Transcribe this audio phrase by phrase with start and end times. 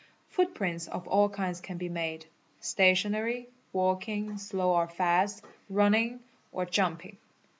[0.29, 2.25] Footprints of a kinds can be made:
[2.59, 7.17] stationary, walking (slow or fast), running, or ju np ing.